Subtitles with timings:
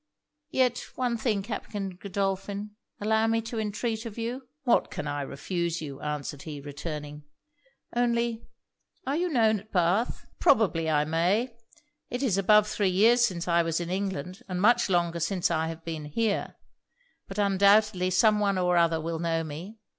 [0.49, 5.79] 'Yet one thing, Captain Godolphin, allow me to entreat of you?' 'What can I refuse
[5.79, 7.23] you?' answered he, returning.
[7.95, 8.47] 'Only
[9.05, 11.55] are you known at Bath?' 'Probably I may.
[12.09, 15.67] It is above three years since I was in England, and much longer since I
[15.67, 16.55] have been here.
[17.27, 19.77] But undoubtedly some one or other will know me.'